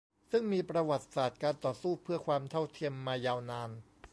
[0.31, 3.69] ซึ่งมีประวัติศาสตร์การต่อสู้เพื่อความเท่าเทียมมายาวนาน